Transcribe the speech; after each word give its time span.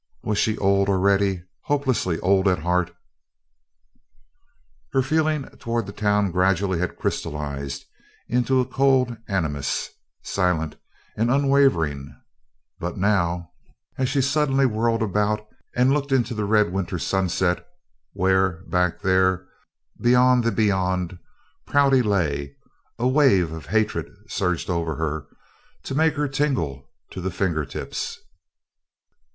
Was 0.23 0.39
she 0.39 0.57
old, 0.57 0.89
already 0.89 1.43
hopelessly 1.65 2.19
old 2.21 2.47
at 2.47 2.57
heart? 2.57 2.89
Her 4.93 5.03
feeling 5.03 5.43
toward 5.59 5.85
the 5.85 5.91
town 5.91 6.31
gradually 6.31 6.79
had 6.79 6.97
crystallized 6.97 7.85
into 8.27 8.59
a 8.59 8.65
cold 8.65 9.15
animus, 9.27 9.91
silent 10.23 10.75
and 11.15 11.29
unwavering, 11.29 12.19
but 12.79 12.97
now, 12.97 13.51
as 13.95 14.09
she 14.09 14.23
suddenly 14.23 14.65
whirled 14.65 15.03
about 15.03 15.45
and 15.75 15.93
looked 15.93 16.11
into 16.11 16.33
the 16.33 16.45
red 16.45 16.73
winter 16.73 16.97
sunset 16.97 17.63
where, 18.13 18.63
back 18.65 19.01
there, 19.03 19.45
beyond 20.01 20.43
the 20.43 20.51
Beyond, 20.51 21.19
Prouty 21.67 22.01
lay, 22.01 22.55
a 22.97 23.07
wave 23.07 23.51
of 23.51 23.67
hatred 23.67 24.11
surged 24.27 24.67
over 24.67 24.95
her, 24.95 25.27
to 25.83 25.93
make 25.93 26.15
her 26.15 26.27
tingle 26.27 26.89
to 27.11 27.21
the 27.21 27.29
finger 27.29 27.65
tips. 27.65 28.17